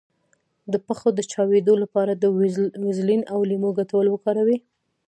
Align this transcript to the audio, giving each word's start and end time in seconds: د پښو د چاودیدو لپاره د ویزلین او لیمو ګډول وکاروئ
د 0.71 0.73
پښو 0.85 1.07
د 1.15 1.19
چاودیدو 1.31 1.73
لپاره 1.83 2.11
د 2.15 2.23
ویزلین 2.85 3.21
او 3.33 3.39
لیمو 3.49 3.69
ګډول 3.77 4.07
وکاروئ 4.09 4.57